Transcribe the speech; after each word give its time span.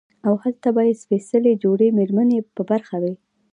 او 0.27 0.33
هلته 0.43 0.69
به 0.75 0.81
ئې 0.87 0.93
سپېڅلې 1.01 1.53
جوړې 1.63 1.87
ميرمنې 1.97 2.39
په 2.55 2.61
برخه 2.69 2.95
وي 3.03 3.13